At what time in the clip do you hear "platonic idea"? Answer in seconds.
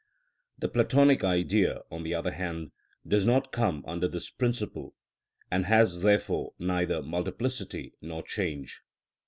0.67-1.81